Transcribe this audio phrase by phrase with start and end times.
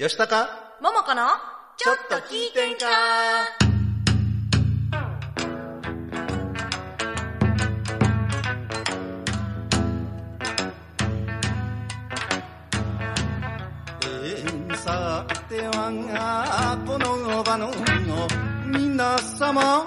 [0.00, 0.48] よしたか
[0.80, 1.26] ももこの
[1.76, 2.86] ちょっと聞いてんか？
[14.06, 17.70] えーさてはこの場の
[18.68, 19.84] 皆様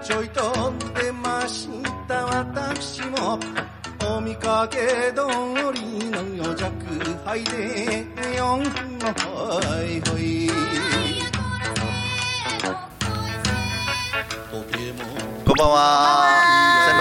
[0.00, 1.68] ちょいと出まし
[2.06, 3.34] た私も。
[3.34, 3.69] お
[4.30, 4.78] 見かけ
[5.12, 5.26] 通
[5.74, 6.70] りの弱
[7.24, 8.06] 敗で
[8.36, 8.62] よん。
[8.62, 10.48] ほいほい。
[15.44, 16.49] こんばんは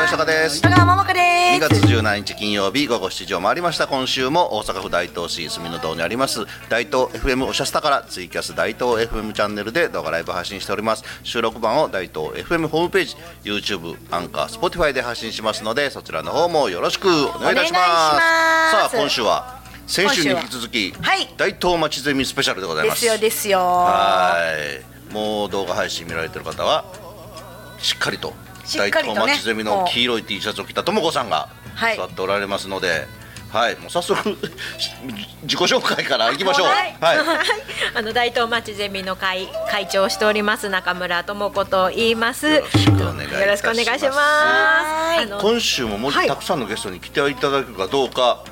[0.09, 0.62] 先輩したかです。
[0.62, 11.04] 戸川ももこで2す月17日金曜日午後7時を回りました今週も大阪府大東市住の堂にあります大東 FM おしゃスタからツイキャス大東 FM チャンネルで動画ライブ配信しております。
[11.23, 17.84] 収録版を大東 FM ホームページ YouTube アンカー Spotify で配信しますのでそちらの方もよろしくお願いいたします。
[17.84, 21.32] さあ今週は先週に引き続き、はい。
[21.38, 23.02] 大東町ゼミスペシャルでございでます。
[23.02, 23.60] すよですよ。
[23.60, 24.38] は
[25.12, 25.13] い。
[25.13, 26.84] もう動画配信見られてる方は
[27.77, 28.34] しっかりと
[28.77, 31.98] 大東町ゼミの黄色い T シャツを着たとも子さんがはい。
[31.98, 33.07] 座っておられますので、
[33.49, 34.29] はい、もう早速
[35.43, 36.67] 自己紹介からいきましょう。
[36.67, 36.98] はい。
[36.99, 37.17] はい、
[37.95, 42.48] あの大東町ゼミの会会長をしております中村智子と言います。
[42.48, 42.63] よ
[43.48, 45.37] ろしくお願いします。
[45.41, 46.27] 今週ももうはい。
[46.27, 48.43] たくさんのゲストに来ていただくかどうか。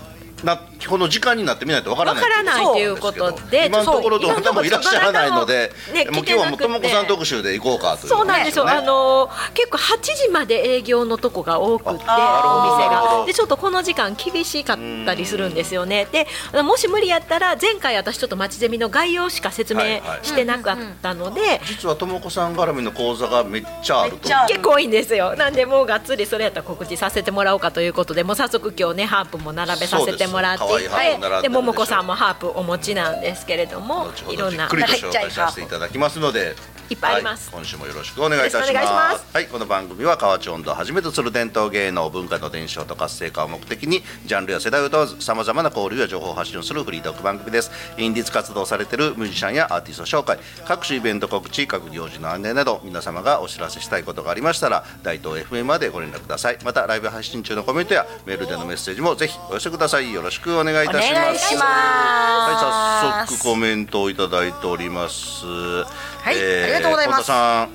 [0.44, 13.24] なこの時間になってみないとわからないわからないということで今のところどなたもいらっしゃらないので、ねもう今日はもうともこさんと特集で行こうかというそうなんですよ、ねあの結構8時まで営業のとこが多くってお店が。
[13.26, 16.08] でちょっとこの時間厳しかったりするんですよね。
[16.12, 16.28] で
[16.62, 24.30] もし無理やったら前回私ちょっと町ゼミの概要しか説明してなかったので、実はともこさん絡みの講座がめっちゃあると。
[24.48, 25.36] 結構多いんですよ。
[25.36, 31.12] なんでもうがっつりそれやったら告知させてもらおうかということでもう早速今日ねハープも並べさせてもらっていそうです可愛い。
[31.12, 36.56] ハープ並んで桃子さんもハープお持ちなんですけれどもいろんなどじっくりと紹介させていただきますので、
[36.90, 39.26] いっぱいありますはい今週もよろしくお願いいたします。
[39.34, 47.72] はい、この番組は河内音頭をはじめとする伝統芸能文化の伝承と活性化を目的にジャンルや世代を問わずさまざまな交流や情報を発信するフリートーク番組です。
[47.98, 56.58] インディーズ活動されているミュージシャンやアーティスト紹介、各種イベント告知、各行事の案内など皆様がお知らせしたいことがありましたら大東 FM までご連絡ください。
[56.64, 60.14] またライブ配信中のコメントやメールでのメッセージもぜひお寄せください。
[60.14, 61.28] よろしくお願いいおたします。
[61.28, 65.46] 願いしますはい、早速コメントをいただいております。
[65.46, 67.70] はいありがとうございます本田さん、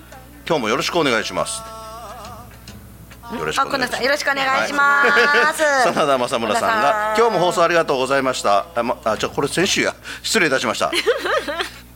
[0.46, 1.62] 今日もよろしくお願いします。
[3.32, 3.78] よろしくあお願いします。
[3.78, 5.04] こんなさんよろしくお願いしま
[5.54, 8.66] す真田正村さんが今日も放送ありがとうございました。
[8.74, 10.90] あ、ま、あ、じゃこれ先週や失礼いたしました。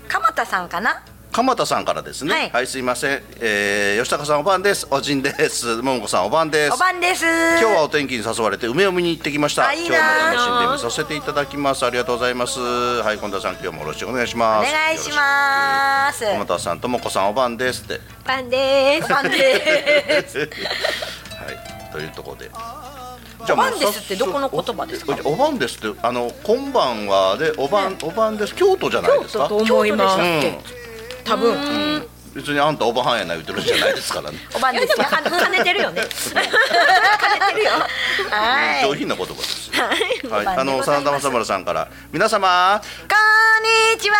[0.08, 1.02] 鎌田さんかな？
[1.36, 2.32] 鎌田さんからですね。
[2.32, 3.22] はいはい、すいません。
[3.40, 4.86] えー、吉高さんおばんです。
[4.90, 5.82] おじんです。
[5.82, 6.72] 桃子さんおばんです。
[6.72, 9.68] おばんです今日はお天気に誘われて梅を見に行ってきました。
[9.68, 11.84] あいい今な日も楽しんで見させていただきます。
[11.84, 12.58] ありがとうございます。
[12.58, 14.72] はい、本田さん今日もよろしくお願いしおます。
[14.72, 16.24] 願いします。
[16.24, 18.00] 鎌田さん、ともこさんおばんですって。
[18.24, 20.48] パンですおばんです はい、
[21.92, 22.50] というところで。
[23.52, 25.14] おばんですってどこの言葉ですか？
[25.18, 28.54] えおばんですって、あの、今晩はで、おばん、おばんです。
[28.54, 29.46] 京都じゃないですか？
[29.50, 30.85] 京都と思いますうん
[31.26, 32.15] 多分。
[32.36, 34.36] 別にあんたおばはんやな言ってるんじゃないですからね。
[34.54, 35.06] おばんですよ。
[35.08, 36.50] 兼ねてるよね兼ね
[37.48, 37.70] てるよ。
[38.30, 39.70] はい上品な言葉です。
[40.28, 42.78] はい、あの、真田正村さんから、皆様。
[42.78, 44.16] こんにちは。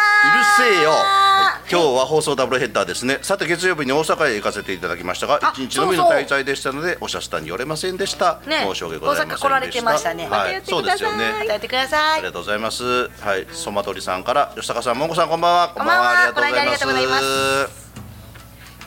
[0.58, 1.70] うるせえよ、はい。
[1.70, 3.18] 今日は放送ダブルヘッダーですね。
[3.20, 8.64] さて月曜日に大阪へ行かせていただきましたがあ一日のみの滞在でしたのでおしゃスタに寄れませんでした、ね。
[8.66, 9.46] 申し訳ございませんでした。
[9.46, 10.26] 大阪来られてましたね。
[10.26, 11.34] はい、そうですよね。
[11.46, 12.12] 答えてください。
[12.14, 13.08] ありがとうございます。
[13.08, 15.68] はい、ソマトリさんから吉高さん、もんこさん、こんばんは。
[15.68, 16.10] こんばんは。
[16.10, 17.85] ありがとうございます。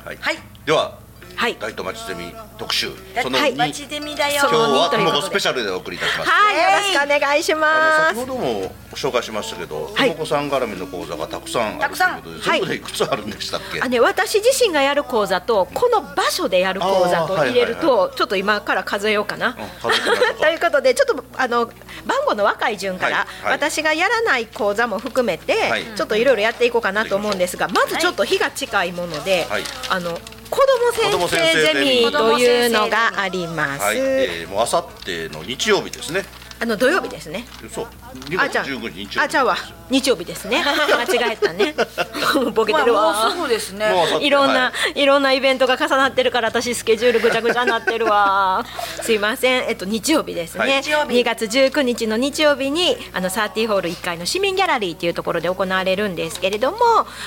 [0.10, 0.38] はい、はい。
[0.66, 0.99] では、
[1.40, 1.56] はい。
[1.58, 4.42] 大東町ゼミ特集、だその2、はい町ゼミだよ。
[4.42, 6.30] 今日はともこスペシャルでお送りいたします。
[6.30, 6.58] はい。
[6.58, 8.16] よろしくお願いします。
[8.18, 10.10] 先ほども紹介しましたけど、とはい。
[10.10, 13.80] もこさん絡みの講座がたくさんあるということで、たくさん全部でいくつあるんでしたっけ？
[13.82, 19.54] あね、私自身がやる講座とこの場所でやる講座と入れるあーはいとちょっと今から数えようかな。
[19.82, 19.92] と。
[20.52, 21.68] いうことでちょっとあの
[22.06, 23.46] 番号の若い順から、はい。
[23.46, 23.54] はい。
[23.54, 25.86] 私がやらない講座も含めて、はい。
[25.96, 29.64] ちょっといろいろやっていこうかなと思うんですがまずちょっと日が近いもので、はい。
[29.88, 33.82] あの子ども先生ゼミというのがあります。
[33.84, 36.24] はい、えー、もうあさっての日曜日ですね。
[36.62, 37.46] あの土曜日ですね。
[37.72, 39.20] そう、2月あちゃん15日日曜日。
[39.20, 39.56] あちゃうわ
[39.90, 40.64] 日曜日ですね。
[40.64, 41.74] 間違えたね。
[42.54, 43.12] ボケてるわ。
[43.12, 43.92] まあもうすぐですね
[44.22, 48.66] いろんな、、はいろんなイベントが重なってるから私スケジュールぐちゃぐちゃになってるわ。
[49.02, 50.60] すいません、えっと日曜日ですね。
[50.60, 56.78] はい日曜日2月19日の日曜日にあのサーティホール1階の市民ギャラリーっていうところで行われるんですけれども、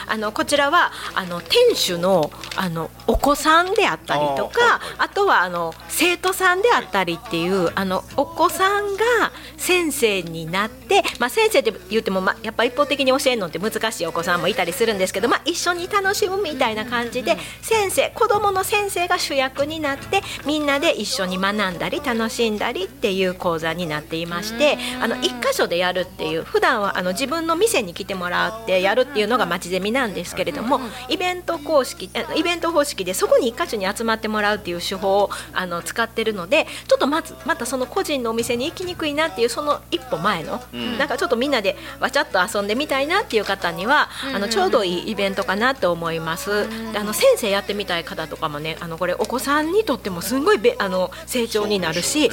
[0.06, 10.71] あのこちらはあの店主のあのお子さんであったりとか、あーはいはいあとはあの生徒さんであったりっていう、あのお子さんが先生になって、
[11.18, 40.61] まあ先生って言ってもまあやっぱ一方的に教えるのって難しいお子さんもいたりするんですけど、まあ一緒に楽しむみたいな感じで先生子供の先生が主役になってみんなで一緒に学んだり楽しんだりっていう講座になっていまして、あの一箇所でやるっていう普段はあの自分の店に来てもらってやるっていうのが町ゼミなんですけれども、イベント公式あイベント方式でそこに一箇所に集まってもらうっていう手法をあの使ってるのでちょっとまずまたその個人のお店に行きにくいなっていうその一歩前の、
[40.98, 46.68] なんかちょっとみんなでわちゃっと遊んでみたいなっていう方には、あのちょうどいいイベントかなと思います。
[46.92, 52.30] であの先生やってみたい方とかもねあのこれお子さんにとってもすんごいべあの成長になるし、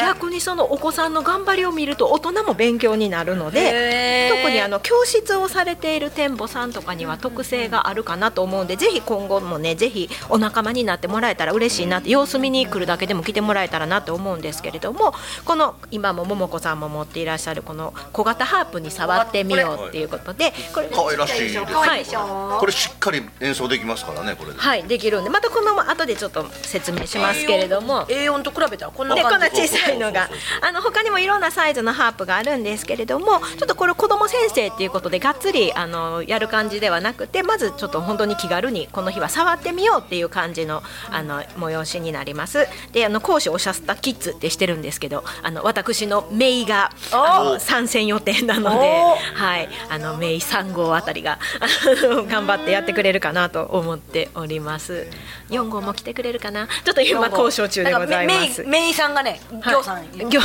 [0.00, 21.62] 逆にそのお子さんの頑張りを見ると大人も勉強になるので特にあの教室をされている店舗さんとかには特性があるかなと思うんでぜひ今後もねぜひお仲間になってもらえたら嬉しいなって様子見に来るだけでも来てもらえたらなと思うんですけれどもこの今も桃子さんも持っていらっしゃるこの小型ハープに触ってみようっていうことでこれ可愛らしいです。
[21.64, 24.58] 可愛いこれしっかり演奏できますからねこれで。
[24.58, 28.06] はいできるんでまたこの後でちょっと説明しますけれども。
[28.06, 30.28] A4 と比べたらこんなでこんな小さいのが
[30.60, 42.66] あの他にもいろんなサイズのハープがあるんですけれどもちょっとこれ子ども先生っていうことでがっつりあのやる感じではなくてまずちょっと本当に気軽にこの日は触ってみようっていう感じのあの催しになります。
[42.92, 49.16] であの講師おしゃスタキッズってしてるんですけどあの私のメイがあの参戦予定なのでお。
[49.34, 49.68] はい。
[49.88, 51.38] あのメイ3号あたりが
[52.28, 55.06] 頑張ってやってくれるかなと思っております。
[55.50, 56.66] 4号も来てくれるかな？
[56.84, 58.62] ちょっと今交渉中でございます。
[58.62, 59.72] メイメイさんがね、はい。
[59.72, 60.42] ぎょうさん、ぎょう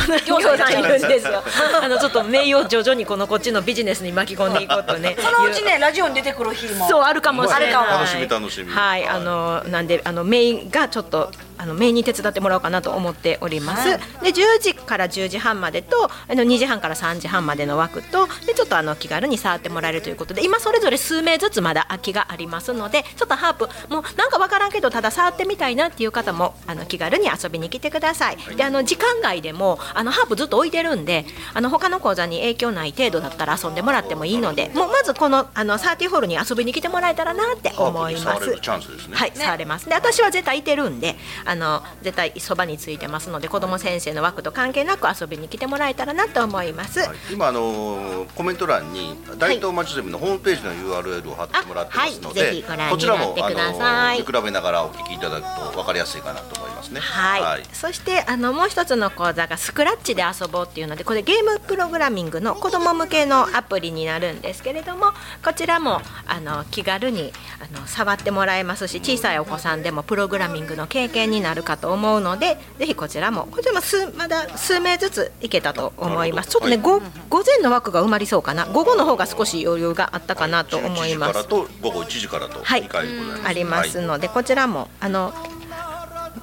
[0.56, 1.42] さんいるんですよ。
[1.82, 5.16] あのちょっと名誉を徐々にこのこっちのビジネスに巻き込んでいこうとね。
[5.20, 6.88] そのうちね、ラジオに出てくる日も。
[6.88, 7.72] そうあるかもしれない。
[7.72, 8.72] 楽しみ楽しみ。
[8.72, 13.88] はい、あのなんであのメイがちょっとあのメイに手伝ってもらおうかなと思っております。
[13.88, 28.36] はいで10時から10時半までとあの2時半から3時半までの枠とでちょっとあの気軽に触ってもらえるということで今それぞれ数名ずつまだ空きがありますのでちょっとハープもうなんかわからんけどただ触ってみたいなっていう方もあの気軽に遊びに来てください。
[28.56, 38.60] であの時間外でもあのハープずっと置いてるんであの他の講座に影響ない程度だったら遊んでもらってもいいのでもうまずこのあのサーティホールに遊びに来てもらえたらなって思いますハープに触れる。
[38.60, 39.88] チャンスですねはい、触れます。
[39.88, 47.00] で、私は絶対いてるんで、あの絶対そばについてますので、子供先生の枠と関係なく遊びに来てもらえたらなと思います。
[47.00, 47.08] はい。
[47.32, 52.90] 今あのーコメント欄に大東町ゼミのホームページの URL を貼ってもらってますので、あはい。
[52.90, 57.00] こちらもあのー見比べながらお聞きいただくと分かりやすいかなと思いますね。
[57.00, 65.12] はい、そしてあのもう一つの講座がスクラッチで遊ぼうっていうのでこれゲームプログラミングの子ども向けのアプリになるんですけれども
[65.44, 76.50] こちらもあの気軽にあの触ってもらえますし小さいお子さんでもプログラミングの経験になるかと思うのでぜひこちらもこちらも数まだ数名ずついけたと思います。
[76.50, 78.66] ちょっとね、ご午前の枠が埋まりそうかな。
[78.66, 81.48] 午後の方が少し余裕があったかなと思いま11時からす。
[81.48, 82.82] と午後1時からとはい。
[82.84, 83.48] 2回ございます。
[83.48, 84.06] ありますはい。
[84.06, 85.32] ので、こちらもあの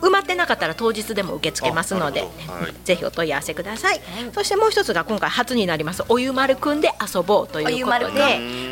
[0.01, 2.29] 埋まってなかったら当日でも受け付けますのではい。
[2.85, 4.01] ぜひお問い合わせください、
[4.33, 8.21] そしてもう一つが今回初になりますお湯丸くんで遊ぼうということで、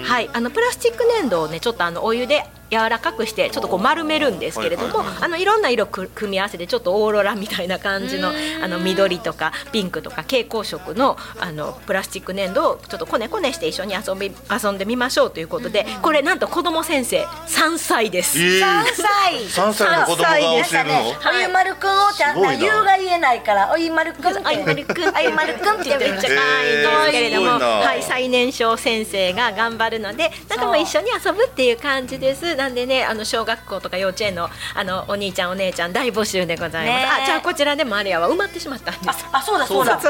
[0.04, 5.24] はい、あのプラスチック粘土をねちょっとあのお湯で柔らかくしてちょっとこう丸めるんですけれども、はいはいはい。
[5.24, 8.32] あのいろんな色く組み合わせてちょっとオーロラみたいな感じの
[8.64, 18.40] あの緑とかピンクとか蛍光色のあのプラスチック粘土をちょっとこねこねして一緒に遊び遊んでみましょうということで、これなんと子ども先生3歳です。
[18.40, 18.60] えー。
[18.60, 19.70] 三歳。
[19.72, 20.56] 3歳の子供が教えるの？
[20.56, 21.16] なんかね。
[21.30, 24.42] おゆまるくんをちゃんと言うが言えないから、おゆまるくんって。
[24.44, 25.16] あゆまるくん。
[25.16, 32.59] あゆまるくんって言ってるめっちゃ可愛いんですけれども、はい、最年少先生が頑張るので、なんかもう一緒に遊ぶっていう感じです。
[32.60, 37.06] なんでね、あの小学校とか幼稚園のあのお兄ちゃんお姉ちゃん大募集でございます。
[37.06, 39.26] ねあ、じゃあこちらでもあれやわ埋まってしまったんです。
[39.32, 40.02] あ、あそうだそうだ。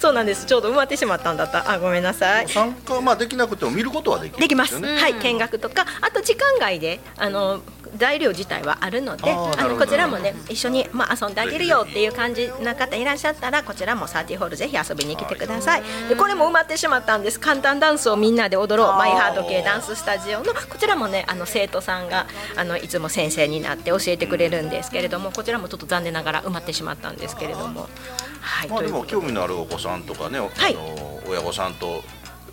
[0.00, 0.44] そうなんです。
[0.44, 1.70] ちょうど埋まってしまったんだった。
[1.70, 2.48] あ、ごめんなさい。
[2.48, 4.74] 参加まあできなくても見ることはできるできます。
[4.74, 4.96] よね。
[4.96, 7.62] はい、見学とか、あと時間外で、あの。
[7.96, 15.82] 材料自体はあるので、あのこちらもね一緒にまあ遊んであげるよっていう感じな方いらっしゃったらこちらもサーティホールぜひ遊びに来てください。
[16.08, 17.38] でこれも埋まってしまったんです。
[17.38, 18.96] 簡単ダンスをみんなで踊ろう。
[18.96, 27.88] マイハード系ダンススタジオのこちらもねあの生徒さんがあのいつも先生になって教えてくれるんですけれどもこちらもちょっと残念ながら埋まってしまったんですけれども。
[28.40, 30.76] はい、まあでも興味のあるお子さんとかね、あのはい。
[31.28, 32.02] 親御さんとはい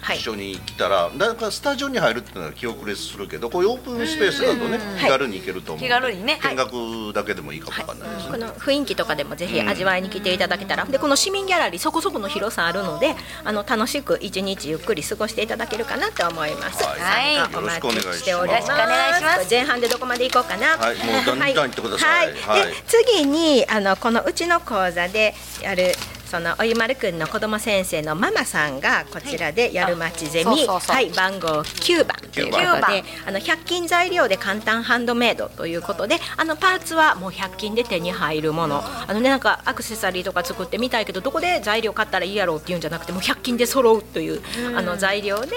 [0.02, 16.84] 一緒に来たら、なんかスタジオに入るっていうのは気遅れするけどこういうオープンスペースだとね、気軽に行けると思う、気軽にね見学だけでもいいかもわかんないですね、この雰囲気とかでもぜひ味わいに来ていただけたら、でこの市民ギャラリーそこそこの広さあるのであの楽しく一日ゆっくり過ごしていただけるかなと思います。
[16.84, 16.96] は
[17.32, 17.36] い。
[17.36, 18.70] 参加お待ちしております。
[18.70, 19.48] よろしくお願いします。
[19.50, 20.78] 前半でどこまで行こうかな。
[20.78, 20.96] はい。
[20.98, 22.28] もうどんどん行ってください。
[22.34, 22.62] はい。
[22.62, 22.68] はい。
[22.68, 25.92] で次にあのこのうちの講座でやる。
[26.30, 31.10] そのおゆまるくんの子供先生のママさんがこちらでやるまちゼミ、はい。
[31.10, 38.84] 番号9番ということ9であの100均材料で簡単ハンドメイドということであのパーツはもう100均で手に入るもの。
[38.84, 44.42] あのねなんかアクセサリーとか作ってみたいけどどこで材料買ったらいいやろうっていうんじゃなくてもう100均で揃うという
[44.76, 45.56] あの材料で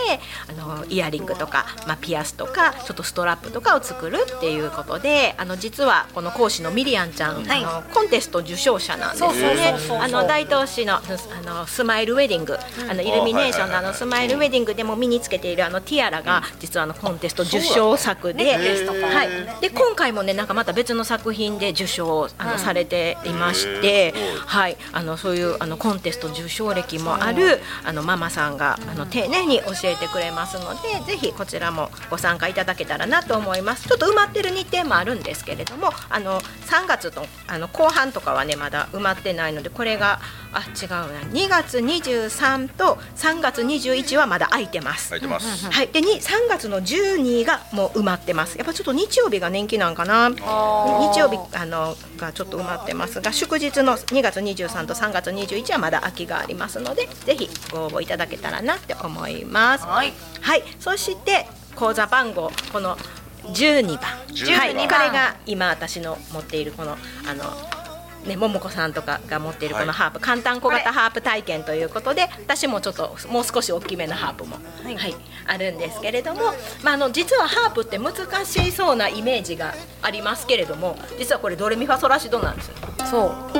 [0.48, 7.62] あのイヤリングとか、まあ、ピアスとかちょっとストラップとかを作るっていうことであの実はこの講師のミリアンちゃん、はい。
[7.62, 9.74] あのコンテスト受賞者なんですよね。
[10.00, 11.02] あの大東市のあ
[11.44, 12.56] のスマイルウェディング、
[12.88, 19.60] あのイルミネーションのあのスマイルウェディングでも身につけているあのティアラが実はあのコンテスト受賞作で、はい。
[19.60, 24.14] で今回もねなんかまた別の作品で受賞をあの、されていまして、
[24.46, 24.76] はい。
[24.92, 33.88] あのそういうあのコンテスト受賞歴もあるあのママさんがあの丁寧に教えてくれますので、ぜひこちらもご参加いただけたらなと思います。
[33.88, 40.20] ちょっと埋まってる日程もあるんですけれども、あの3月のあの後半とかはねまだ埋まってないのでこれが
[40.52, 45.08] あ違うな2月23と3月21はまだ空いてます。
[45.08, 48.58] 書いてます、はい、でに3月の12がもう埋まってます。
[48.58, 50.30] やっぱちょっと日曜日が年季なんかな。
[50.30, 59.86] 日曜日あのがちょっと埋まってますが、祝日の2月23と3月21はまだ空きがありますので、ぜひご応募いただけたらなって思います。
[59.86, 62.96] はいはい、そして口座番号この
[63.44, 63.98] 12番。
[64.28, 67.81] 12はい、こ番れが今私の持っているこのあの。
[68.26, 75.14] ね、桃子さんとかが持っているこのハープ、簡単小型ハープ体験ということで私もちょっともう少し大きめのハープも、はい
[75.46, 76.40] あるんですけれども、
[76.82, 78.14] まあ、あの実はハープって難
[78.46, 82.74] しそうなイメージがありますけれども実はこれドレミファソラシドなんですよ。
[83.10, 83.52] そう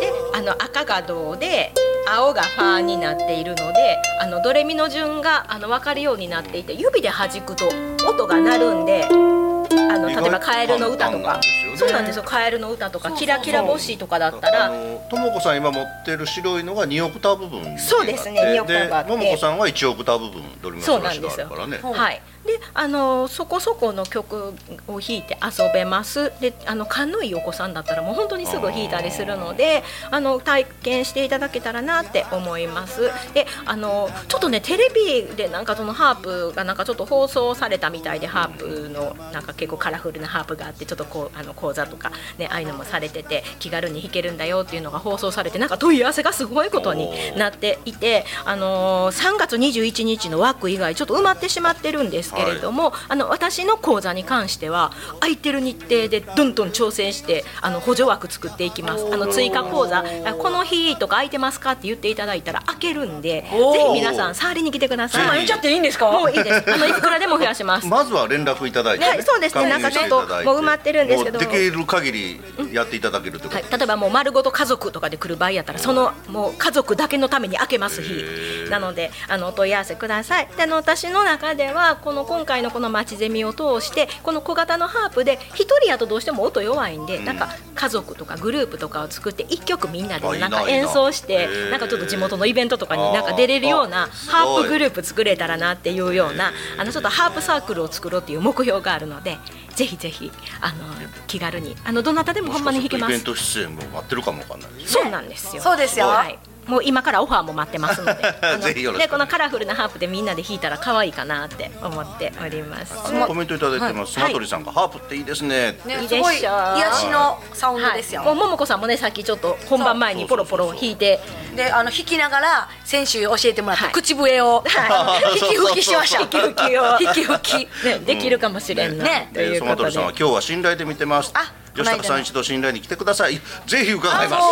[0.00, 1.72] であの赤が銅で
[2.08, 7.66] 青がファーになっているのであのドレミの順があの分かるようになっていて指で弾くと
[8.08, 9.45] 音が鳴るんで。
[9.70, 11.38] あの例えばカエルの歌とか。
[11.38, 11.42] ね。
[11.76, 12.22] そうなんですよ。
[12.22, 14.70] カエルの歌とかキラキラ星とかだったら。
[15.10, 24.54] ともこさん今持ってる白いのが2オクターブ分そうですね2オクターブあっももこさんは1オクターブ分ドリミファソラシドあるからねはい、であのそこそこの曲
[24.88, 26.32] を弾いて遊べます。
[26.40, 33.10] であの勘のいいお子さんだったらもう本当にすぐ弾いたりするのであの体験していただけたらなって思います。
[33.34, 59.06] であのちょっとねテレビでなんかそのハープがなんかちょっと放送されたみたいでハープのなんか結構カラフルなハープがあってちょっとこうあの講座とかねああいうのもされてて気軽に弾けるんだよっていうのが放送されてなんか問い合わせがすごいことになっていてあの3月21日の枠以外ちょっと埋まってしまってるんですけれども、あの私の講座に関しては空いてる日程でどんどん挑戦してあの補助枠作っていきます。
[59.12, 60.04] あの追加講座
[60.38, 63.48] この日とか空いてますかって言っていただいたら開けるんでぜ
[63.88, 65.22] ひ皆さん触りに来てください。
[65.22, 66.10] ぜひ言っちゃっていいんですか？
[66.10, 66.72] もういいです。
[66.72, 67.86] あのいくらでも増やします。
[67.86, 69.68] まずは連絡いただいて、ねそうですね。
[69.68, 71.40] なんかちょっともう埋まってるんですけど。
[71.40, 72.40] もうできる限り
[72.72, 78.70] やっていただけるってこと、はい、例えばもう丸ごと家族とかで来る場合やったらそのもう家族だけのために開けます日。
[78.70, 80.48] なのであのお問い合わせください。
[80.56, 99.38] であの私の中ではこの今回のこの町ゼミを通してこの小型のハープで一人やとどうしても音弱いんで、なんか家族とかグループとかを作って一曲みんなでななんか演奏してなんかちょっと地元のイベントとかになんか出れるようなハープグループ作れたらなっていうようなあのちょっとハープサークルを作ろうっていう目標があるので
[99.74, 100.30] ぜひぜひ
[100.60, 100.84] あの
[101.26, 103.24] 気軽にあのどなたでもほんまに弾けますイベン。
[103.24, 105.62] ト出演も待ってるかもわかんないですそうなんですよ。
[105.62, 106.38] そうですよはい。
[106.66, 112.94] もう今からオファーも待ってますので、 あのぜひよろしくでこのカラフルなハープでみんなで弾いたら可愛いかなって思っております。
[113.26, 115.78] コメントいただいてます、スマトリさんが、ハープっていいですね。
[115.84, 116.04] ねい。
[116.04, 121.20] い癒しのサウンドですよ、はい、もう桃子さんもねさっきちょっと本番前にポロポロ弾いて
[121.54, 123.92] であの弾きながら先週教えてもらったはい。
[123.92, 126.98] 口笛を、は 引き吹きしました引き吹きを。
[127.00, 127.84] 引き吹き。
[127.84, 129.30] ねできるかもしれんな、ね。
[129.32, 129.76] ということで。
[129.76, 131.30] スマトリさんは今日は信頼で見てます。
[131.34, 133.40] あ吉高さん一度信頼に来てください。
[133.66, 134.42] ぜひ伺います。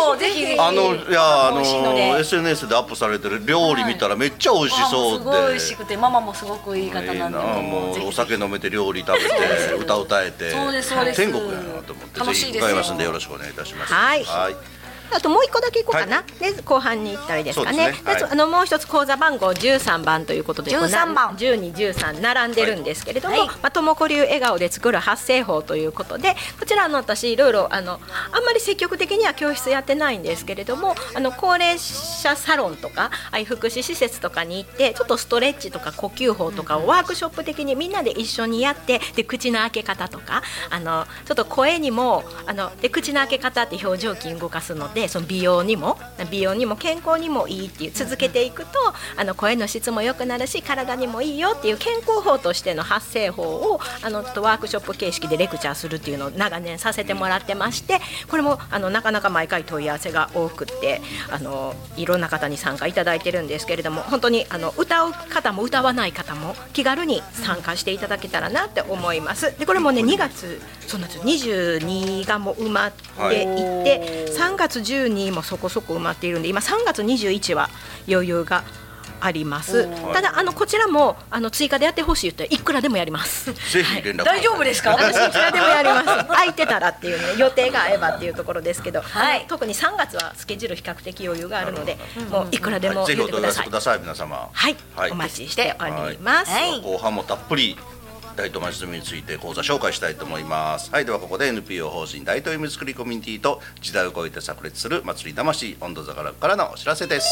[0.59, 2.75] あのいやあの SNS で。
[2.75, 10.51] アップされてる料理見たらめっちゃ美味しそうで、ごい美味しくてママもすごくいい方なんなでもうお酒飲めて料理食べて歌歌えて。
[10.51, 11.21] そうですそうです。
[11.21, 13.93] 天国やなと思ってぜひ楽しいですよ伺いますんでよろしくお願いいたします。
[13.93, 14.25] はい
[15.11, 17.77] あともう一個だけいこうかな、で後半に行ったらいいですかね。
[17.77, 17.83] ね。
[18.03, 18.17] はい。
[18.17, 21.05] であのもう一つ口座番号13番ということでこうな。
[21.05, 21.35] 13番。
[21.35, 23.47] 12、13並んでるんですけれども、はい。
[23.47, 27.99] まあ、ともこ流笑顔で作る発声法ということでこちらの私いろいろあの
[28.31, 45.97] あんまり積極的には教室やってないんですけれどもあの高齢者サロンとかああいう福祉施設とかに行ってちょっとストレッチとか呼吸法とかをワークショップ的にみんなで一緒にやってで口の開け方とかあのちょっと声にもあので口の開け方って表情筋動かすのでその美容にも
[46.31, 48.69] 美容にも健康にもいいっていう続けていくと
[49.17, 57.99] あの声の質も良くなるし体にもいいよっていう健康法としての発声法をあのちょっとワークショップ形式でレクチャーするっていうのを長年させてもらってまして
[58.29, 69.57] これもあのなかなか毎回問い合わせが多くってあのいろんな方に参加いただいてるんですけれども本当にあの歌う方も歌わない方も気軽に参加していただけたらなって思います。
[69.59, 77.69] でこれもね2月そうなんです22がもう埋まっていって、3月12もそこそこ埋まっているんで今3月21は
[78.07, 78.63] 余裕が
[79.21, 79.87] あります。
[80.13, 83.53] ただあのこちらもあの追加でやってほしいっていくらでもやります。
[83.53, 84.91] ぜひ連絡大丈夫ですか？
[84.91, 86.05] 私いくらでもやります。
[86.27, 89.45] 空いてたらっていうね予定が合えばっていうところですけど、はい。
[89.47, 91.97] 特に3月はスケジュール比較的余裕があるので、
[92.29, 93.07] もういくらでもはい。
[93.07, 93.63] ぜひお問い合わ言ってください。
[93.63, 94.49] せください皆様。
[94.51, 95.11] はい、はい。
[95.11, 96.51] お待ちしております。
[96.51, 96.81] はい。
[96.81, 97.77] 後半もたっぷり
[98.35, 100.91] 大東町住みについて講座紹介したいと思います。
[100.91, 107.27] はいではここで NPO 法人大東夢作りコミュニティと時代を超えて炸裂する祭り魂温度座からからのお知らせです。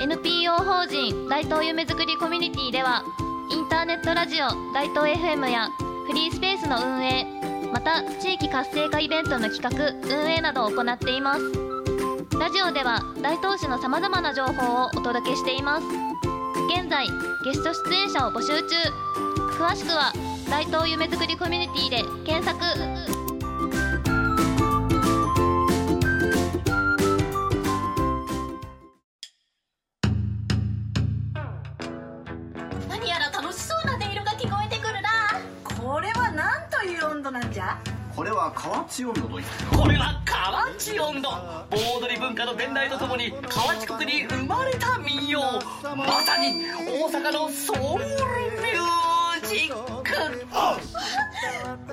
[0.00, 3.02] NPO 法人大東夢作りコミュニティでは
[3.50, 5.68] インターネットラジオ大東 FM や
[6.06, 7.26] フリースペースの運営
[7.72, 11.42] また地域活性化イベントの企画運営などを行っています。
[12.38, 16.29] ラジオでは大東市のさまざまな情報をお届けしています。
[16.72, 17.08] 現在
[17.42, 18.76] ゲスト出演者を募集中。
[19.58, 20.12] 詳しくは
[20.48, 22.60] 大東夢作りコミュニティで検索。
[32.88, 35.10] 何やら楽しそうな音色が聞こえてくるな。
[35.64, 37.76] これは何という温度なんじゃ？
[38.14, 45.29] これは河内温度といってこれは河内音頭盆踊り文化の伝来とともに河内国に生まれた民謡
[45.96, 50.10] まさに大阪のソウルミュージック。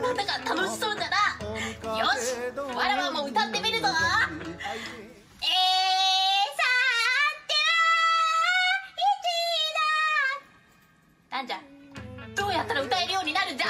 [0.02, 1.18] なんだか楽しそうだな。
[1.98, 2.36] よし
[2.76, 3.88] わらわも歌ってみるぞ。
[3.88, 3.96] えー、さ
[7.48, 9.26] ては一
[11.32, 11.60] だなんじゃ
[12.36, 13.68] どうやったら歌えるようになるんじゃ。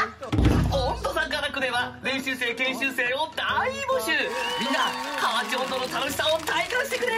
[0.70, 4.12] 温度差科学では練習生研修生を大募集。
[4.60, 4.92] みんな
[5.22, 7.14] 河内音頭の楽しさを体感してくれ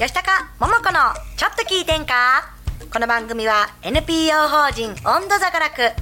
[0.00, 0.98] 吉高桃子の
[1.36, 2.54] ちょっと聞いてんか？
[2.90, 5.92] この番組は NPO 法人温度座からく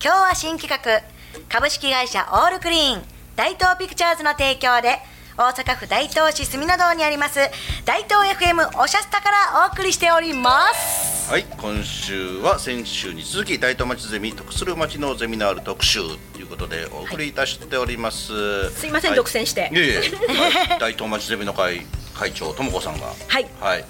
[0.00, 1.02] 今日は新企画
[1.48, 3.02] 株式会社オールクリーン
[3.34, 4.98] 大東ピクチャーズの提供で
[5.36, 7.40] 大阪府大東市住の堂にあります
[7.84, 11.18] 大東 FM おしゃスタからお送りしております。
[11.32, 15.98] はい今週は先週に続き大東町ゼミ得する町のゼミナール特集
[16.48, 19.70] ことでお送りいたしております、すいません、は独占して。
[19.72, 23.12] いえいえ、は い大東町ゼミの会会長とも子さんが。
[23.28, 23.46] はい。
[23.60, 23.84] はい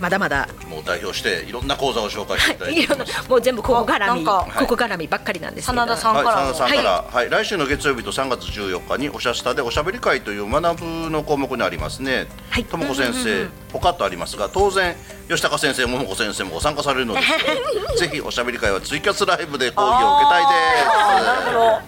[0.00, 0.48] まだまだ。
[0.66, 5.80] もう代表していろんな講座を紹介していただいてもう全部ここ絡み、ここ絡みばっかりなんですけど。
[5.80, 6.36] 真田さんはい、から。
[6.36, 7.30] も真田さんから、はい。
[7.30, 12.28] 来週の月曜日と3月14日におしゃスタでおしゃべり会という学ぶの項目にありますね。
[12.48, 12.64] はい。
[12.64, 14.96] ともこ先生、他とありますが、当然
[15.28, 17.20] 吉高先生、桃子先生もご参加されるので
[17.98, 20.52] ぜひおしゃべり会はツイキャスライブで講義を受けたいで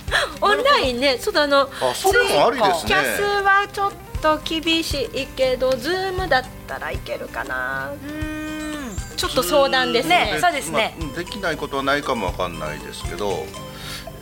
[0.03, 0.43] す。
[0.43, 2.79] オンラインね、ちょっとあのあそれもありですね。
[2.81, 4.12] ツイキャスはちょっと
[4.45, 7.93] 厳しいけど、ズームだったらいけるかな。
[9.17, 10.33] ちょっと相談ですね。
[10.35, 10.97] ねそうですね。
[10.99, 13.47] まあできないことはないかもわかんないですけど、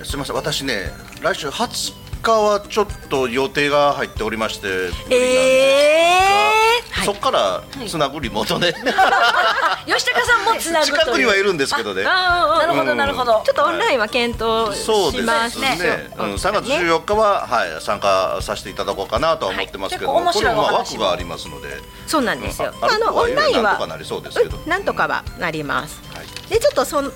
[0.02, 0.90] すみません、私ね、
[1.22, 8.68] 来週20日はちょっと予定が入っておりまして、無理なんですえがそこからつなぐリモートね。
[8.68, 8.74] ー、
[9.94, 10.98] 吉高さんもつなぐという。
[11.00, 12.04] 近くにはいるんですけどね。
[12.06, 13.42] あなるほどなるほど。
[13.44, 16.10] ちょっとオンラインは検討そうですしますね。
[16.18, 21.68] うん、3月14日は、はい、参加させていただこうかなとは思ってますけど、はい結構面白いこれも枠がありますので、
[22.06, 22.72] そうなんですよ。
[22.76, 22.84] うん。
[22.84, 24.56] ああのオンラインはなんとかなりそうですけど。
[24.56, 24.68] うん。
[24.68, 26.00] なんとかはなります。
[26.14, 26.50] はい。
[26.50, 27.12] でちょっとそん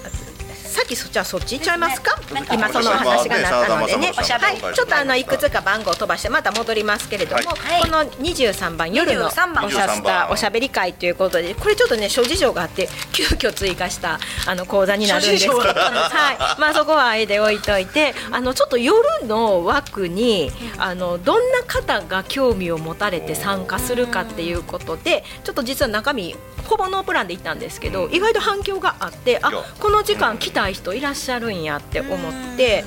[0.75, 2.21] さっきそっちはそっち行っちゃいますか？
[2.33, 4.13] 何か今その話がなったのでね。
[4.19, 4.75] おしゃべりはい。
[4.75, 7.83] ちょっとあのいくつか番号飛ばしてまた戻りますけれども、はい。
[7.83, 9.67] この23番夜のおし23番。
[9.67, 29.51] ゃスタおしゃべり会ということでこれちょっとね諸事情があって急遽追加したあの講座になるんですけど、はい、まあそこはあえて置いといてあのちょっと夜の枠にあのどんな方が興味を持たれて参加するかっていうことでちょっと実は中身ほぼノープランで行ったんですけど、意外と反響があってあ
[29.81, 32.85] この時間来たい人いらっしゃるんやって思って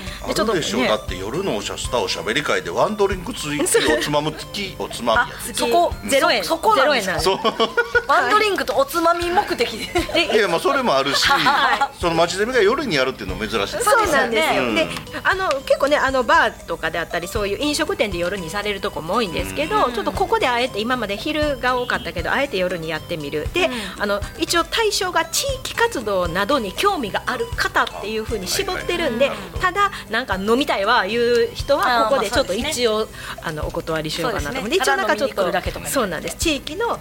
[0.53, 0.81] でしょ。
[0.81, 5.03] う、だって夜のおしゃスタおしゃべり会でワンドリンク付きおつまむ付きおつ。
[5.03, 6.43] まみやそこゼロ円。
[6.43, 7.13] そそこゼロ円な
[8.07, 10.35] ワンドリンクとおつまみ目的で。
[10.35, 11.27] いやまあそれもあるし、
[11.99, 13.77] その町ゼミが夜にやるっていうのも珍しい。
[13.77, 14.63] ですそうなんですよ。
[14.63, 14.75] うん。
[14.75, 14.87] で、
[15.23, 23.47] あの結構ねあのバーとかであったりそういう飲食店で夜にされるとこも多いんですけど、ちょっとここであえて今まで昼が多かったけどあえて夜にやってみる。
[23.53, 23.66] で、
[23.97, 33.08] あの一応対象が地域活動などに興味がある方っていう風に絞ってるんで、ただなんか飲みたいわいう人はここでちょっと一応
[33.41, 34.60] あのお断りしようかなと。
[34.60, 36.38] 思って、一応なんかちょっとるだけそうなんです。
[36.38, 36.99] 地域の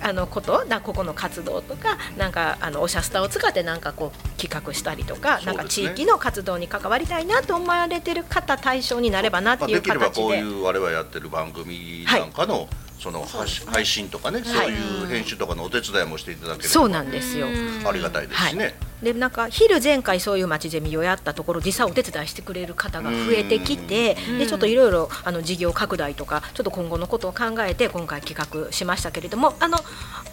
[0.00, 9.82] あのことなここの活動とかなんかあのおしゃスタを使ってなんかこう企画したりとか、なんか地域の活動に関わりたいなと思われてる方対象になればなってまあ、いうで。
[9.82, 10.22] きれば形で。
[10.22, 13.26] こういう我々やってる番組なんかの、その
[13.66, 16.72] 配信とかね、そういう編集とかのお手伝いもしていただければ。
[16.72, 17.46] そうなんですよ。
[17.84, 29.78] ありがたいですしね、でなんか昼前回そういう町ゼミをやったところ実際お手伝いしてくれる方が増えてきてでちょっといろいろあの事業拡大とかちょっと今後のことを考えて今回企画しましたけれどもあの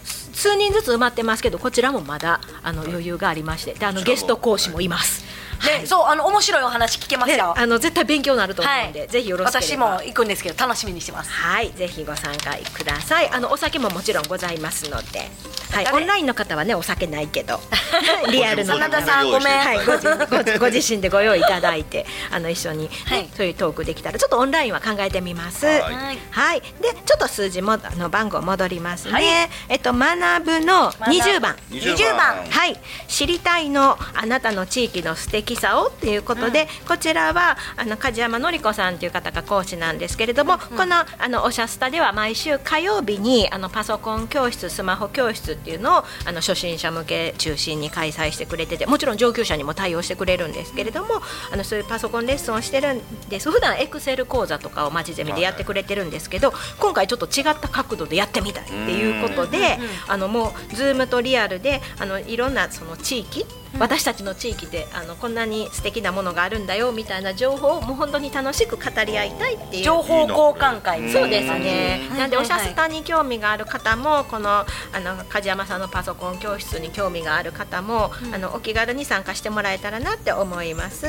[0.04, 5.24] す数人ずつ埋まってますけどこちらもまだあの余裕がありましてであのゲスト講師もいます。
[5.66, 9.66] ねそうあの面白いお話聞けますねよあの絶対勉強になると思はいうんで、ぜひよろしければ。
[9.66, 11.30] 私も行くんですけど楽しみにしてます。
[11.30, 13.30] はい、ぜひご参加ください。
[13.30, 15.30] あのお酒ももちろんございますので、
[15.72, 17.60] はい、オンラインの方はねお酒ないけど、
[18.30, 19.58] リアルのご自分真田さんごめん。
[19.58, 20.08] はい、ご自
[20.58, 23.28] ごご自身でご用意いただいて、あの一緒に、ねはい。
[23.36, 25.66] そういうトークできたらちょっとオンラインは考えてみます。
[25.66, 25.72] は
[26.12, 26.18] い。
[26.30, 29.12] はい、でちょっと数字もあの番号戻りますね。
[29.12, 29.24] はい。
[29.68, 31.56] えっと学ぶの20番。
[31.70, 32.44] 20番。
[32.48, 51.20] はい、知りたいのあなたの地域の素敵さをっていうことで、こちらはあの梶山典子さんという方が講師なんですけれども、このあのおしゃスタでは毎週火曜日にあのパソコン教室スマホ教室っていうのをあの初心者向け中心に開催してくれててもちろん上級者にも対応してくれるんですけれども
[51.52, 59.78] あのそういうパソコンレッスンをしてるんです普段エクセル講座とかをまちゼミでやってくれてるんですけど今回ちょっと違った角度でやってみたいっていうことで
[60.08, 63.46] あのもう Zoom とリアルであのいろんなその地域
[63.78, 69.82] 私たちの地域であのこんなに素敵なものがあるんだよみたいな情報をもう本当に楽しく語り合いたいっていう。
[69.84, 71.10] 情報交換会。
[71.10, 72.08] そうですね。
[72.16, 74.66] なんではいおしゃスタに興味がある方もこのあ
[75.02, 81.06] の梶山さんのパソコン教室に興味がある方も、あのお気軽に参加してもらえたらなって思います。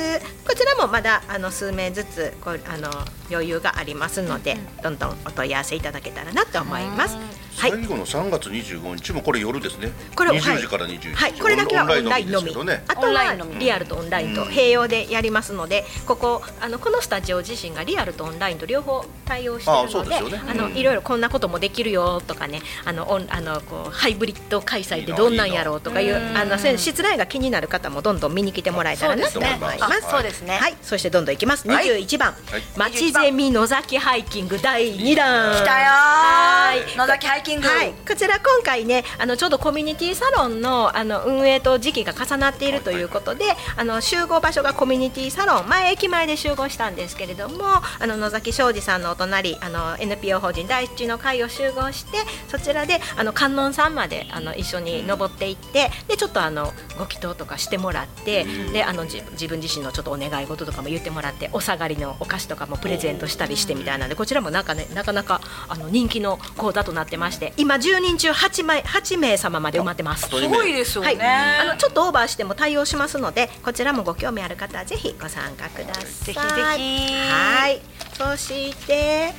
[0.47, 2.89] こちらもまだあの数名ずつこうあの
[3.29, 7.44] 余裕がありますので、どんどんお問い合わせいただけたらなと思います。
[7.57, 7.71] はい。
[7.71, 9.91] 最後の3月25日もこれ夜ですね。
[10.15, 12.45] これを20時から21時、はい、これだけはオンラインのみ。
[12.45, 12.83] ですけどね。
[12.87, 13.55] あとはオンラインのみ。
[13.59, 20.77] リアルとオンラインと併用でやりますので、ここあのこのスタジオ自身がリアルとオンラインと両方対応してあいるので、あのうん。
[20.77, 29.79] いろいろこんなこともできるよとかね、あのオンあのこうハイブリッド開催でどんなんやろうとかいうあのそういう失礼が気になる方もどんどん見に来てもらえたらなと思います。
[29.79, 30.07] そうですね。
[30.07, 30.57] あそうですね。
[30.57, 31.67] はい、そしてどんどんいきます。
[31.67, 32.61] 二十一番、はい。
[32.75, 35.55] 町ゼミ野崎ハイキング第二弾。
[35.55, 37.67] 来たよ野崎ハイキング。
[37.67, 43.45] はい、こちら今回ねあのちょうどコミュニティサロンのあの運営と時期が重なっているということで、
[43.77, 47.63] あの集合場所がコミュニティサロン前駅前で集合したんですけれども
[47.99, 70.25] あの野崎庄司さんのお隣あの NPO 法人第一の会を集合してそちらであの観音さんまであの一緒に登っていってでちょっとあのご祈祷とかしてもらってであの自自分自身のちょっとお願い事とかも言ってもらってお下がりのお菓子とかもプレゼントしたりしてみたいなんでこちらもなんかねなかなかあの人気の講座となってまして今10人中8名 ,8 名様まで埋まってます。
[70.25, 71.25] あすごいですよはい、ね、
[71.61, 76.03] あのちょっとオーバーしても対応しますのでこちらもご興味ある方はぜひご参加ください。
[76.03, 77.81] ぜひぜひはい。
[78.13, 79.33] そして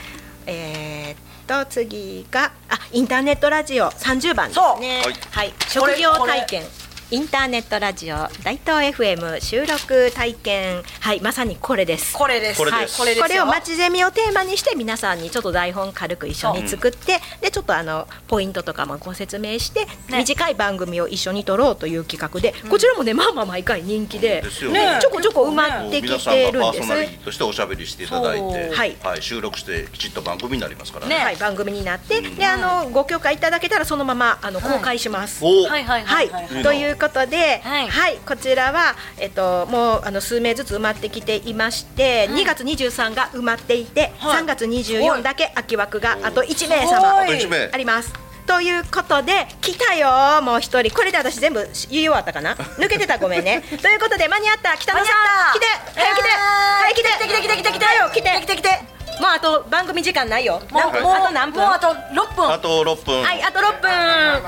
[0.47, 5.03] えーっと次があインターネットラジオ30番ですね。
[5.31, 5.51] はい。
[5.79, 6.86] これ職業体験。
[7.09, 10.83] インターネットラジオ大東 FM 収録体験。
[10.99, 12.13] はいまさにこれです。
[12.13, 12.61] これです。
[12.61, 20.19] はい、これこれを町ゼミをテーマにして皆さんにちょっと台本軽く一緒に作ってでちょっとあのポイントとかもご説明して、ね。
[20.19, 24.73] 短い番組を一緒に撮ろうという企画で、こちらもねまあまあ毎回人気でですよ。
[24.73, 26.29] ねちょこちょこ埋まってきてるんです。
[26.59, 28.75] がパーソナリティとしておしゃべりしていただいて、そう。
[28.75, 28.97] はい。
[29.21, 31.19] 収録してきちっと番組になりますからね。
[31.19, 35.45] ねはい、番組になって、であのご許可いただけたらそのままあの公開します。
[35.45, 35.69] お。
[35.69, 36.29] はい、はいはい。
[36.29, 36.63] はい。
[36.65, 44.43] といういうことで、ははいい、こちらは、えっと、もうあの数名ずつ埋まってきていまして、2月23が埋まっていて、はい。
[44.43, 47.21] 3月24だけ空き枠があと1名様。
[47.21, 47.71] あと1名。
[47.73, 48.13] あります。
[48.47, 50.95] ということで来たよもう一人。
[50.95, 52.55] これで私全部言い終わったかな？
[52.79, 53.63] 抜けてたごめんね。
[53.83, 54.77] ということで間に合った。
[54.77, 55.07] 北野さん
[55.55, 55.67] 来て。
[55.95, 56.29] 早く来て。
[56.31, 57.09] 早く来て。
[57.09, 57.97] 来て来て来て来て来て。
[57.97, 60.61] よ来て来て来てもうあと番組時間ないよ。
[60.71, 61.63] もうあと何分？
[61.63, 62.53] もうあと6分。
[62.53, 63.23] あと6分。
[63.23, 63.91] はいあと6分。
[63.91, 64.39] は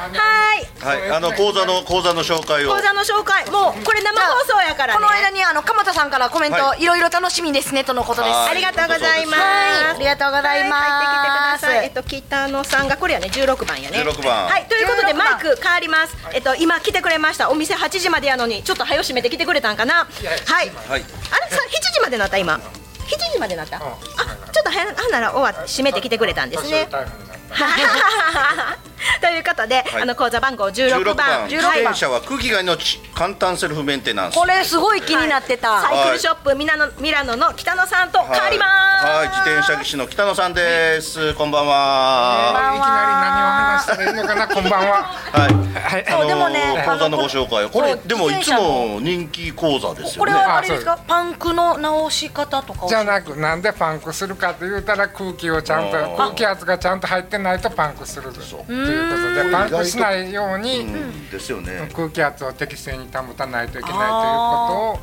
[0.55, 0.67] い。
[0.85, 2.71] はいあの講座の講座の紹介を。
[2.71, 3.49] 講座の紹介。
[3.51, 5.01] もうこれ生放送やからね。
[5.01, 6.85] この間にあの鎌田さんからコメント、、はい。
[6.85, 8.35] ろいろ楽しみですねとのことです。
[8.35, 8.51] はい。
[8.51, 9.41] ありがとうございます。
[9.41, 9.47] は
[9.93, 9.97] い。
[9.97, 11.65] ありがとうございます。
[11.65, 11.79] はい。
[11.79, 12.23] 入ってきてください。
[12.23, 13.99] えっと北野さんがこれやね、16番やね。
[14.03, 14.47] 16番。
[14.47, 15.33] はい、ということで16番。
[15.33, 16.17] マイク変わります。
[16.33, 17.51] えっと今来てくれました。
[17.51, 19.95] お店8時までやのにちょっと早閉めてきてくれたんかな。
[20.05, 20.09] はい。
[20.47, 20.71] はい。
[20.91, 22.61] あれさ7時までなった今。
[23.09, 23.77] 7時までなった。
[23.77, 26.89] あ、ちょっと早あなら終わって閉めてきてくれたんですね。
[29.21, 30.03] ということで、はい。
[30.03, 31.17] あの口座番号16 16番。
[31.17, 31.49] 番。
[31.49, 31.83] 自はい。
[31.83, 34.35] 転車は空気が命簡単セルフメンテナンス。
[34.35, 38.65] これすごい気になってた、サイクルショップミラノミラノの北野さんと変わりま
[39.01, 39.07] す。
[39.07, 41.35] はい、はい自転車技師の北野さんです。
[41.35, 42.73] こんばんは。
[42.75, 44.97] いきなり何を話したらいいのかな、 こんばんは。
[45.33, 45.93] はい。
[45.93, 46.07] はい。
[46.09, 47.65] あのでもね講座のご紹介。
[47.65, 50.17] をこれでもいつも人気講座ですよね。
[50.19, 50.99] これはあれですか？
[51.07, 52.89] パンクの直し方とかを。
[52.89, 58.41] じゃなく、なんでパンクするかと言うたら、空気をちゃんと空気圧がちゃんと入ってないとパンクすると
[58.91, 60.81] いうことで、パンクしないように。
[60.81, 61.31] うん。
[61.31, 61.89] ですよね。
[61.95, 65.01] 空気圧を適正に保たないといけないというこ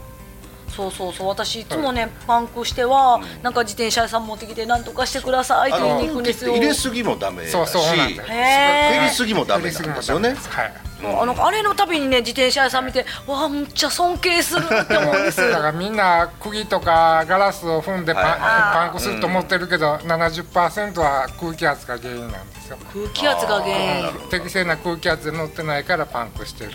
[0.67, 1.27] そうそうそう。
[1.27, 6.51] 私いつもねパンクしてはなんか自転車屋さん持ってきてなんとかしてくださいって言いに行くんですよ。
[6.53, 7.97] 入れすぎもダメだし、そうそう。
[7.97, 8.21] なんです。
[8.29, 10.29] へー減りすぎもダメなんですよね。
[10.29, 10.73] はい。
[11.21, 15.41] あのあれのたびにね自転車屋さん見てわあむっちゃ尊敬するって思うんです。
[15.49, 18.39] だからみんな釘とかガラスを踏んでパン,、はい。
[18.39, 22.77] パンクすると思ってるけど、70%は空気圧が原因なんですよ。
[22.93, 24.29] 空気圧が原因。
[24.29, 26.71] 適正な空気圧で乗ってないからパンクしてる。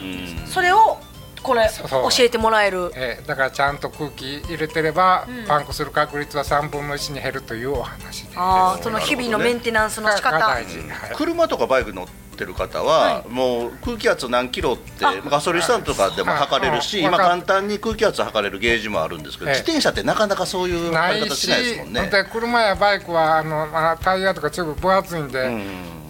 [0.47, 0.99] それを
[1.43, 2.11] これそう。
[2.11, 2.93] 教えてもらえる。
[2.95, 8.35] えーだからちゃんと空気入れてれば、パンクする確率は3分の1に減るというお話です。
[8.37, 10.38] あーその日々のメンテナンスの仕方。
[10.38, 10.79] 大事。
[10.79, 11.16] はい。
[11.16, 12.12] 車とかバイク乗って
[12.44, 22.09] る方は、もう空気圧何キロってガソリンスタンドとかでも測れるし、今簡単に空気圧測れるゲージもあるんですけど、ええ自転車ってなかなかそういう方しないですもんね。
[22.11, 25.38] で車やバイクはあの、まあ、タイヤとかチューブ分厚いんで、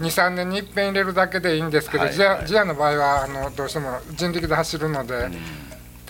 [0.01, 5.31] 23年に一遍入れるだけでいいんですけど、はい自転車の場合はあのどうしても人力で走るので、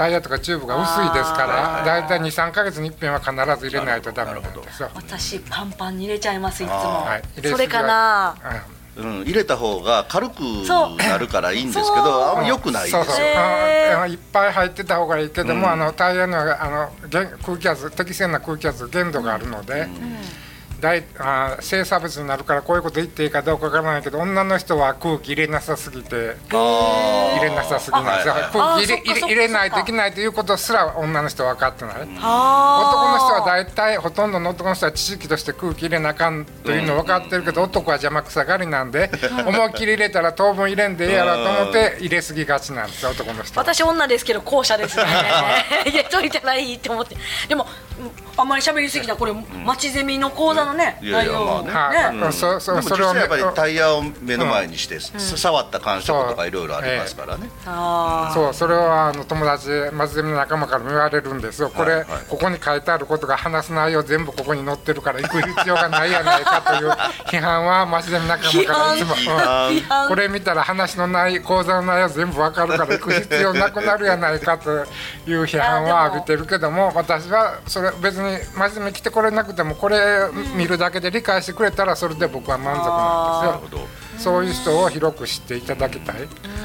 [0.00, 4.90] タイヤとかチューブが薄いですからだいたい23か月に一遍は必ず入れないとダメなんですよ。
[4.94, 7.22] 私パンパンに入れちゃいますいつもはい。
[7.46, 10.40] それかなうん、入れた方が軽く
[10.98, 13.04] なるからいいんですけど、あんま良くないですよ。
[13.04, 13.14] そう。
[13.14, 19.88] そう、あのいっぱい入ってた方がいいけども、あのタイヤにはあの限空気圧適正な空気圧限度があるので、
[20.80, 39.10] 大あ性差別になるからこういうこと言っていいかどうかわからないけど女の人は空気入れなさすぎて入れなさすぎないはい空気入れ入れ入れないといけないということすら女の人は分かってない、あ男の人は大体ほとんどの男の人は知識として空気入れなあかんというの分かってるけど、男は邪魔くさがりなんで
[39.46, 43.64] 思いっきり入れたら当分入れんでええやろと思って入れすぎがちなんですよ男の人は。
[43.64, 45.04] 私女ですけど後者ですね。
[45.86, 47.16] 入れといたらいいって思って。
[47.48, 47.89] でもうん
[48.36, 49.32] あんまり喋りすぎたらこれ
[49.64, 51.70] 町ゼミの講座のね内容まあね。
[51.70, 52.16] はい。
[52.16, 57.48] ねそそでも実それをね際やっぱりタイヤを目の前にして、触った感触とかいろいろありますからね。
[57.66, 61.70] あそうそれはあの友達松ゼミの仲間からも言われるんですよ。
[61.70, 66.90] これ、ここに書いてあることが話す内容全部ここに載ってるから行く必要がないやないかという
[67.30, 69.14] 批判は松ゼミ仲間からいつも、
[70.08, 83.88] これ見たら話のない講座の内容全部わかるから行く必要なくなるやないかという批判は浴びてるけども私はそれ別に真面目に来てこれなくてもこれ見るだけで理解してくれたらそれで僕は満足なんですよ。
[84.20, 86.16] そういう人を広く知っていただきたい。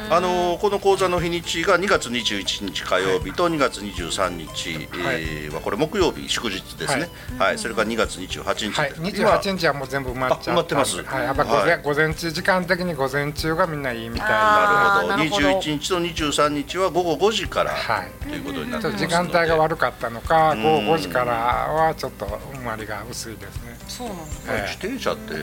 [0.09, 7.09] あのこの講座の日にちが2月21日火曜日と2月23日、えーはこれ木曜日祝日ですね。
[7.39, 8.77] はい、それから2月28日。
[8.77, 11.01] はい、28日はもう全部埋まっちゃあ埋まってます。
[11.03, 11.81] はい、やっぱ午前、はい。
[11.81, 14.29] 午前中時間的に午前中がみんないいみたい。
[14.29, 15.17] なあーるほど。
[15.17, 15.47] なるほど。
[15.61, 18.11] 21日と23日は午後5時から、はい。
[18.27, 19.15] ということになってますので。
[19.15, 23.77] ょっと時間帯が悪かったのか、午後5時からはちょっと埋まりが薄いですね。
[23.87, 24.61] そうなんだえ。
[24.67, 25.33] 自転車って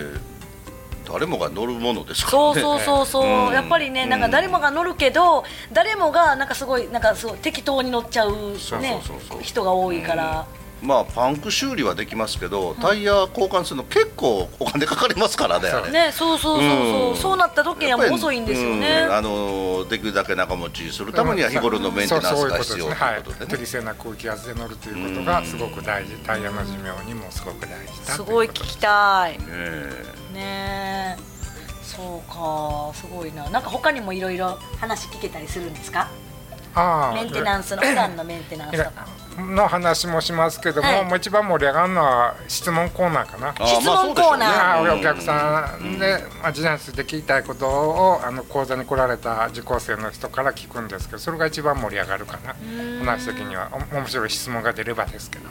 [1.13, 2.61] 誰もが乗るものですからね。
[2.61, 3.53] そうそうそうそう、うん。
[3.53, 9.43] やっぱりねなんか誰もが乗るけど誰もがなんかすごいなんかすごい適当に乗っちゃうそうねそうそうそう。
[9.43, 10.47] 人が多いから、
[10.81, 15.71] まあパンク修理はできますけど、タイヤ交換するの結構お金かかりますからね。
[15.93, 17.17] ねそうそうそうそう、うん。
[17.17, 19.15] そうなった時には遅いんですよね、うん。
[19.15, 22.59] あのできるだけ長持ちするためには日頃のメンテナンスが。
[22.59, 23.51] 必要とはいいうことでね。
[23.53, 26.17] 適正な空気圧で乗るということがすごく大事。
[26.25, 28.17] タイヤの寿命にもすごく大事だす。
[28.19, 29.39] とごい聞きたい。
[29.39, 31.17] ねえね。
[31.19, 31.33] え
[31.83, 33.49] そうかすごいな。
[33.51, 36.09] なんか他にもいろいろ話聞けたりするんですか？
[37.15, 39.07] メンテナンスの普段のメンテナンスとか。
[39.39, 41.05] の話もしますけども、はい。
[41.05, 43.67] もう一番盛り上がるのは質問コーナーかな。
[43.67, 44.49] 質問コーナー。
[44.49, 45.01] まあね。
[45.01, 52.55] お客さんで、まあ、自転車について聞きたいことをあの講座に来られた受講生の人から聞くんですけどそれが一番盛り上がるかな。
[53.05, 55.49] 話的にはお面白い質問が出ればですけど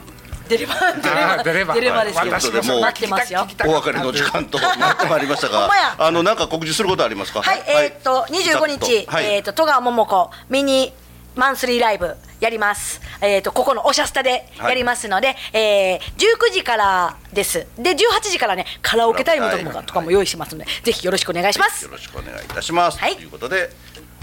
[0.51, 1.37] 出れば出れあば。
[1.37, 1.73] ー出れば。
[1.75, 2.31] 出ればですよ。
[2.31, 3.47] 私も待ってますよ。
[3.65, 5.69] お別れの時間となってまいりましたが。
[5.97, 7.41] あのなんか告知することありますか？
[7.41, 9.25] はい、えーっと25日、はい。
[9.25, 10.93] えーっと戸川桃子ミニ
[11.35, 13.01] マンスリーライブやります。
[13.21, 17.67] えーっとここのおしゃスタでやりますので、えー19時からです。
[17.77, 17.97] で18
[18.29, 21.85] 時からねカラオケタイムとかもとかも用意しますので、ぜひよろしくお願いします。
[21.85, 23.15] よろしくお願いいたします、はい。
[23.15, 23.69] ということで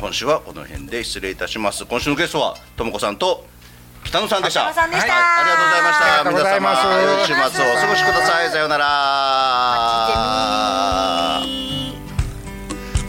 [0.01, 1.87] 今週はこの辺で失礼いたします。
[1.87, 3.47] 今週のゲストはともこさんと
[4.09, 4.61] 北野さんでした。
[4.61, 5.13] 北野さんでした。
[5.13, 5.23] はい。
[5.41, 6.07] ありがとうございました。
[6.07, 6.87] ありがとうございます。
[6.87, 7.73] 皆様良い週末を。
[7.73, 8.51] お過ごしください。
[8.51, 8.85] さようなら。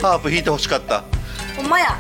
[0.02, 1.06] ハープ弾いてほしかった。
[1.56, 1.98] ほんまや。